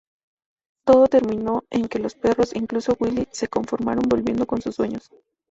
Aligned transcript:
Todo 0.83 1.05
terminó 1.05 1.63
en 1.69 1.87
que 1.87 1.99
los 1.99 2.15
perros, 2.15 2.55
incluso 2.55 2.97
Willy 2.99 3.27
se 3.31 3.49
conformaron 3.49 4.05
volviendo 4.09 4.47
con 4.47 4.59
sus 4.59 4.77
dueños 4.77 5.11